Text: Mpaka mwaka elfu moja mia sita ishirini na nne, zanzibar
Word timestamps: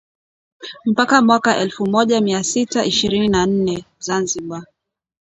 Mpaka 0.85 1.21
mwaka 1.21 1.57
elfu 1.57 1.85
moja 1.89 2.21
mia 2.21 2.43
sita 2.43 2.85
ishirini 2.85 3.27
na 3.27 3.45
nne, 3.45 3.85
zanzibar 3.99 4.63